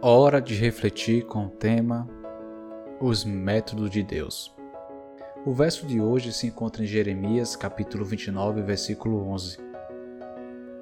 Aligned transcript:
Hora 0.00 0.40
de 0.40 0.54
refletir 0.54 1.26
com 1.26 1.46
o 1.46 1.50
tema 1.50 2.08
Os 3.00 3.24
métodos 3.24 3.90
de 3.90 4.04
Deus. 4.04 4.54
O 5.44 5.52
verso 5.52 5.84
de 5.88 6.00
hoje 6.00 6.32
se 6.32 6.46
encontra 6.46 6.84
em 6.84 6.86
Jeremias, 6.86 7.56
capítulo 7.56 8.04
29, 8.04 8.62
versículo 8.62 9.26
11, 9.26 9.58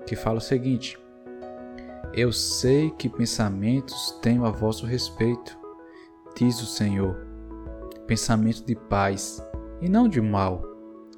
que 0.07 0.15
fala 0.15 0.37
o 0.37 0.41
seguinte: 0.41 0.99
Eu 2.13 2.31
sei 2.31 2.91
que 2.91 3.09
pensamentos 3.09 4.19
tenho 4.21 4.45
a 4.45 4.51
vosso 4.51 4.85
respeito, 4.85 5.59
diz 6.37 6.61
o 6.61 6.67
Senhor, 6.67 7.27
pensamento 8.07 8.67
de 8.67 8.77
paz 8.77 9.43
e 9.81 9.89
não 9.89 10.11
de 10.11 10.21
mal, 10.21 10.61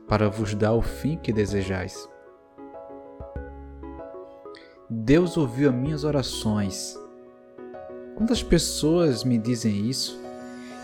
para 0.07 0.31
vos 0.31 0.55
dar 0.55 0.75
o 0.75 0.83
fim 0.83 1.17
que 1.17 1.33
desejais. 1.33 2.09
Deus 4.89 5.37
ouviu 5.37 5.69
as 5.71 5.75
minhas 5.75 6.05
orações 6.05 6.97
Quantas 8.19 8.43
pessoas 8.43 9.23
me 9.23 9.39
dizem 9.39 9.89
isso? 9.89 10.21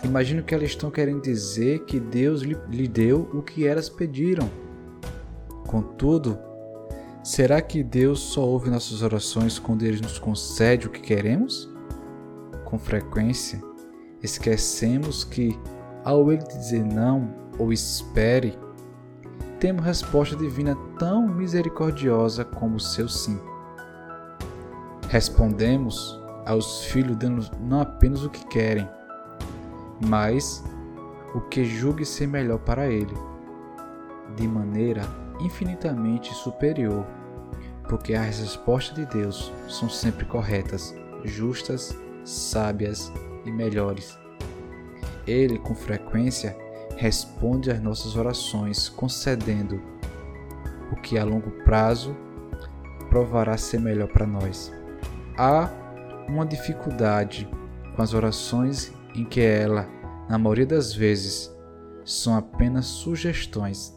Imagino 0.05 0.41
que 0.41 0.55
elas 0.55 0.69
estão 0.69 0.89
querendo 0.89 1.21
dizer 1.21 1.79
que 1.83 1.99
Deus 1.99 2.43
lhe 2.43 2.87
deu 2.87 3.29
o 3.33 3.41
que 3.41 3.67
elas 3.67 3.89
pediram. 3.89 4.49
Contudo, 5.67 6.39
será 7.21 7.61
que 7.61 7.83
Deus 7.83 8.21
só 8.21 8.39
ouve 8.39 8.69
nossas 8.69 9.01
orações 9.01 9.59
quando 9.59 9.83
Ele 9.83 9.99
nos 9.99 10.17
concede 10.17 10.87
o 10.87 10.89
que 10.89 11.01
queremos? 11.01 11.69
Com 12.63 12.79
frequência, 12.79 13.61
esquecemos 14.23 15.25
que, 15.25 15.59
ao 16.05 16.31
Ele 16.31 16.41
dizer 16.41 16.85
não 16.85 17.35
ou 17.59 17.73
espere, 17.73 18.57
temos 19.59 19.83
resposta 19.83 20.37
divina 20.37 20.73
tão 20.97 21.27
misericordiosa 21.27 22.45
como 22.45 22.77
o 22.77 22.79
seu 22.79 23.09
sim. 23.09 23.37
Respondemos 25.09 26.23
aos 26.45 26.85
filhos 26.85 27.17
dando 27.17 27.49
não 27.59 27.81
apenas 27.81 28.23
o 28.23 28.29
que 28.29 28.45
querem, 28.47 28.87
mas 30.07 30.63
o 31.33 31.41
que 31.41 31.65
julgue 31.65 32.05
ser 32.05 32.27
melhor 32.27 32.59
para 32.59 32.87
ele, 32.87 33.13
de 34.35 34.47
maneira 34.47 35.01
infinitamente 35.39 36.33
superior, 36.33 37.05
porque 37.89 38.13
as 38.13 38.39
respostas 38.39 38.95
de 38.95 39.05
Deus 39.05 39.51
são 39.67 39.89
sempre 39.89 40.25
corretas, 40.25 40.95
justas, 41.23 41.97
sábias 42.23 43.11
e 43.45 43.51
melhores. 43.51 44.17
Ele, 45.27 45.57
com 45.59 45.75
frequência, 45.75 46.55
responde 46.95 47.71
às 47.71 47.81
nossas 47.81 48.15
orações, 48.15 48.89
concedendo 48.89 49.81
o 50.91 50.95
que 50.95 51.17
a 51.17 51.23
longo 51.23 51.51
prazo 51.63 52.15
provará 53.09 53.57
ser 53.57 53.79
melhor 53.79 54.07
para 54.07 54.25
nós. 54.25 54.71
Há 55.37 55.69
uma 56.27 56.45
dificuldade 56.45 57.49
com 57.95 58.01
as 58.01 58.13
orações 58.13 58.93
em 59.15 59.23
que 59.23 59.41
ela, 59.41 59.87
na 60.29 60.37
maioria 60.37 60.65
das 60.65 60.93
vezes, 60.93 61.55
são 62.03 62.35
apenas 62.35 62.85
sugestões. 62.85 63.95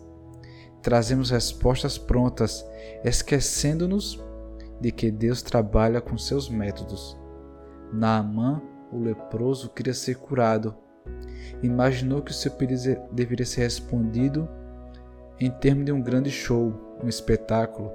Trazemos 0.83 1.31
respostas 1.31 1.99
prontas, 1.99 2.65
esquecendo-nos 3.05 4.25
de 4.81 4.93
que 4.93 5.11
Deus 5.11 5.43
trabalha 5.43 6.01
com 6.01 6.17
seus 6.17 6.49
métodos. 6.49 7.19
Naamã, 7.93 8.63
o 8.93 8.99
leproso, 8.99 9.71
queria 9.71 9.95
ser 9.95 10.17
curado. 10.17 10.75
Imaginou 11.63 12.23
que 12.23 12.31
o 12.31 12.35
seu 12.35 12.53
pedido 12.53 13.01
deveria 13.11 13.45
ser 13.45 13.63
respondido 13.63 14.49
em 15.41 15.51
termos 15.51 15.85
de 15.85 15.93
um 15.93 16.01
grande 16.01 16.31
show, 16.31 16.73
um 17.03 17.09
espetáculo, 17.09 17.91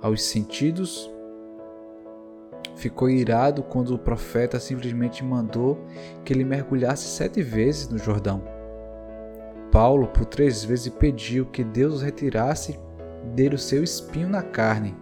aos 0.00 0.22
sentidos 0.22 1.10
ficou 2.76 3.08
irado 3.08 3.62
quando 3.62 3.94
o 3.94 3.98
profeta 3.98 4.58
simplesmente 4.58 5.24
mandou 5.24 5.78
que 6.24 6.32
ele 6.32 6.44
mergulhasse 6.44 7.06
sete 7.06 7.42
vezes 7.42 7.88
no 7.88 7.98
Jordão. 7.98 8.42
Paulo, 9.70 10.06
por 10.06 10.24
três 10.24 10.64
vezes, 10.64 10.88
pediu 10.88 11.46
que 11.46 11.64
Deus 11.64 12.02
retirasse 12.02 12.78
dele 13.34 13.56
o 13.56 13.58
seu 13.58 13.82
espinho 13.82 14.28
na 14.28 14.42
carne, 14.42 14.94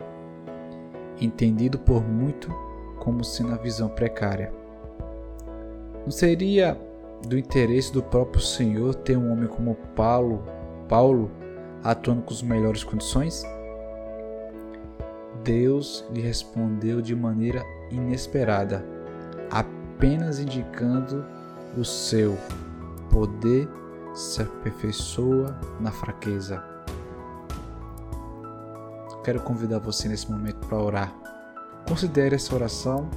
entendido 1.21 1.79
por 1.79 2.03
muito 2.03 2.49
como 2.99 3.25
sendo 3.25 3.53
a 3.53 3.57
visão 3.57 3.89
precária. 3.89 4.53
Não 6.05 6.11
seria 6.11 6.79
do 7.27 7.39
interesse 7.39 7.93
do 7.93 8.03
próprio 8.03 8.43
Senhor 8.43 8.95
ter 8.95 9.17
um 9.17 9.31
homem 9.31 9.49
como 9.49 9.75
Paulo, 9.95 10.43
Paulo 10.89 11.31
atuando 11.85 12.23
com 12.23 12.33
as 12.33 12.43
melhores 12.43 12.83
condições? 12.83 13.45
Deus 15.45 16.05
lhe 16.13 16.21
respondeu 16.21 17.01
de 17.01 17.15
maneira 17.15 17.65
inesperada, 17.91 18.85
apenas 19.51 20.39
indicando 20.39 21.25
o 21.77 21.85
seu 21.85 22.37
poder 23.11 23.69
se 24.15 24.43
aperfeiçoa 24.43 25.59
na 25.81 25.91
fraqueza. 25.91 26.63
Quero 29.25 29.41
convidar 29.41 29.79
você 29.79 30.09
nesse 30.09 30.31
momento 30.31 30.67
para 30.67 30.79
orar. 30.79 31.15
Considere 31.89 32.35
essa 32.35 32.55
oração 32.55 33.09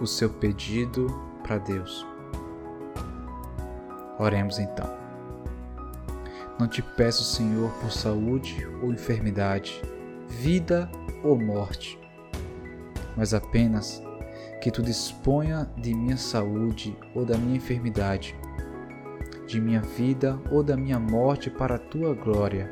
o 0.00 0.06
seu 0.06 0.30
pedido 0.30 1.06
para 1.42 1.58
Deus. 1.58 2.06
Oremos 4.18 4.58
então. 4.58 4.86
Não 6.58 6.66
te 6.66 6.82
peço, 6.82 7.24
Senhor, 7.24 7.70
por 7.80 7.90
saúde 7.90 8.66
ou 8.82 8.92
enfermidade 8.92 9.80
vida 10.28 10.90
ou 11.24 11.38
morte, 11.38 11.98
mas 13.16 13.34
apenas 13.34 14.02
que 14.60 14.70
tu 14.70 14.82
disponha 14.82 15.70
de 15.76 15.94
minha 15.94 16.16
saúde 16.16 16.96
ou 17.14 17.24
da 17.24 17.36
minha 17.36 17.56
enfermidade, 17.56 18.36
de 19.46 19.60
minha 19.60 19.80
vida 19.80 20.38
ou 20.50 20.62
da 20.62 20.76
minha 20.76 20.98
morte 20.98 21.50
para 21.50 21.76
a 21.76 21.78
tua 21.78 22.14
glória. 22.14 22.70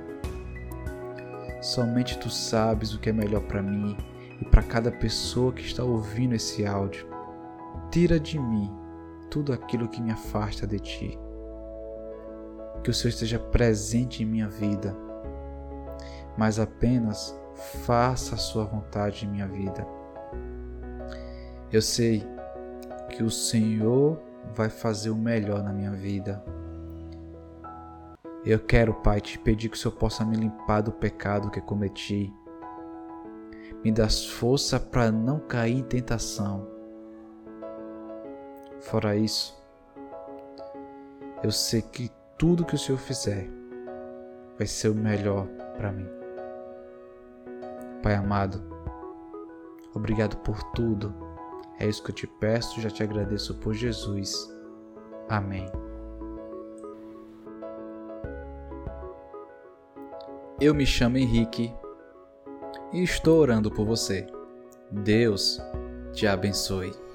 Somente 1.62 2.18
tu 2.18 2.28
sabes 2.28 2.92
o 2.92 3.00
que 3.00 3.10
é 3.10 3.12
melhor 3.12 3.42
para 3.42 3.62
mim 3.62 3.96
e 4.40 4.44
para 4.44 4.62
cada 4.62 4.92
pessoa 4.92 5.52
que 5.52 5.62
está 5.62 5.82
ouvindo 5.82 6.34
esse 6.34 6.66
áudio. 6.66 7.06
Tira 7.90 8.20
de 8.20 8.38
mim 8.38 8.70
tudo 9.30 9.52
aquilo 9.52 9.88
que 9.88 10.02
me 10.02 10.10
afasta 10.10 10.66
de 10.66 10.78
ti. 10.78 11.18
Que 12.84 12.90
o 12.90 12.94
Senhor 12.94 13.10
esteja 13.10 13.38
presente 13.38 14.22
em 14.22 14.26
minha 14.26 14.48
vida, 14.48 14.96
mas 16.36 16.58
apenas 16.60 17.34
faça 17.56 18.34
a 18.34 18.38
sua 18.38 18.64
vontade 18.64 19.24
em 19.24 19.30
minha 19.30 19.46
vida. 19.46 19.86
Eu 21.72 21.82
sei 21.82 22.24
que 23.10 23.22
o 23.22 23.30
Senhor 23.30 24.20
vai 24.54 24.68
fazer 24.68 25.10
o 25.10 25.16
melhor 25.16 25.62
na 25.62 25.72
minha 25.72 25.90
vida. 25.90 26.44
Eu 28.44 28.60
quero, 28.60 28.94
Pai, 28.94 29.20
te 29.20 29.38
pedir 29.38 29.68
que 29.68 29.76
o 29.76 29.80
Senhor 29.80 29.94
possa 29.94 30.24
me 30.24 30.36
limpar 30.36 30.80
do 30.80 30.92
pecado 30.92 31.50
que 31.50 31.60
cometi. 31.60 32.32
Me 33.82 33.90
dá 33.90 34.08
força 34.08 34.78
para 34.78 35.10
não 35.10 35.40
cair 35.40 35.78
em 35.78 35.82
tentação. 35.82 36.68
Fora 38.80 39.16
isso, 39.16 39.60
eu 41.42 41.50
sei 41.50 41.82
que 41.82 42.10
tudo 42.38 42.64
que 42.64 42.74
o 42.74 42.78
Senhor 42.78 42.98
fizer 42.98 43.48
vai 44.56 44.66
ser 44.66 44.88
o 44.90 44.94
melhor 44.94 45.46
para 45.76 45.90
mim. 45.90 46.25
Pai 48.02 48.14
amado, 48.14 48.62
obrigado 49.94 50.36
por 50.38 50.62
tudo. 50.72 51.14
É 51.78 51.86
isso 51.86 52.02
que 52.02 52.10
eu 52.10 52.14
te 52.14 52.26
peço, 52.26 52.80
já 52.80 52.90
te 52.90 53.02
agradeço 53.02 53.54
por 53.56 53.74
Jesus. 53.74 54.50
Amém. 55.28 55.66
Eu 60.60 60.74
me 60.74 60.86
chamo 60.86 61.18
Henrique 61.18 61.74
e 62.92 63.02
estou 63.02 63.38
orando 63.40 63.70
por 63.70 63.84
você. 63.84 64.26
Deus 64.90 65.60
te 66.12 66.26
abençoe. 66.26 67.05